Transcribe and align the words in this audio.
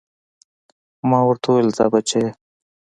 ما 1.09 1.19
ورته 1.27 1.45
وويل 1.49 1.69
ځه 1.77 1.85
بچيه. 1.93 2.27